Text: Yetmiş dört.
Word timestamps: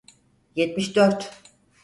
Yetmiş 0.55 0.95
dört. 0.95 1.41